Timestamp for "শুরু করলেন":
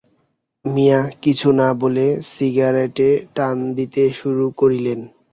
4.19-4.99